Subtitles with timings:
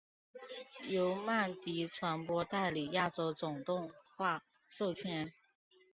[0.89, 5.31] 由曼迪传播代理亚洲总动画授权。